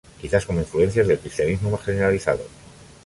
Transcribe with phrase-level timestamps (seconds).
[0.19, 2.43] Quizás como influencias del cristianismo más generalizado.